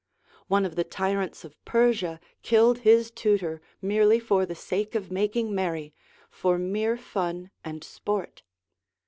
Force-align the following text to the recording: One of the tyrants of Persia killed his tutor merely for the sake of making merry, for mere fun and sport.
One 0.47 0.65
of 0.65 0.75
the 0.75 0.83
tyrants 0.83 1.45
of 1.45 1.63
Persia 1.63 2.19
killed 2.41 2.79
his 2.79 3.11
tutor 3.11 3.61
merely 3.83 4.19
for 4.19 4.47
the 4.47 4.55
sake 4.55 4.95
of 4.95 5.11
making 5.11 5.53
merry, 5.53 5.93
for 6.31 6.57
mere 6.57 6.97
fun 6.97 7.51
and 7.63 7.83
sport. 7.83 8.41